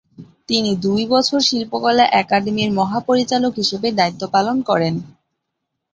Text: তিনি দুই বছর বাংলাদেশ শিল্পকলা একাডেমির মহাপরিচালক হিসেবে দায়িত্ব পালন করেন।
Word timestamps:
তিনি 0.49 0.71
দুই 0.85 1.03
বছর 1.05 1.31
বাংলাদেশ 1.33 1.49
শিল্পকলা 1.49 2.05
একাডেমির 2.21 2.71
মহাপরিচালক 2.79 3.53
হিসেবে 3.61 3.87
দায়িত্ব 3.99 4.23
পালন 4.35 4.57
করেন। 4.69 4.93